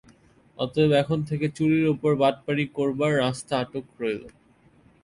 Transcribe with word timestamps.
অতএব 0.57 0.91
এখন 1.01 1.19
থেকে 1.29 1.45
চুরির 1.57 1.85
উপর 1.87 2.11
বাটপাড়ি 2.21 2.65
করবার 2.77 3.11
রাস্তা 3.23 3.53
আটক 3.63 3.85
রইল। 3.99 4.23